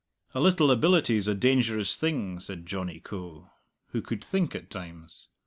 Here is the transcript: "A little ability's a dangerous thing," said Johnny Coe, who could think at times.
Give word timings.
"A 0.33 0.39
little 0.39 0.71
ability's 0.71 1.27
a 1.27 1.35
dangerous 1.35 1.95
thing," 1.95 2.39
said 2.39 2.65
Johnny 2.65 2.99
Coe, 2.99 3.51
who 3.89 4.01
could 4.01 4.23
think 4.25 4.55
at 4.55 4.71
times. 4.71 5.27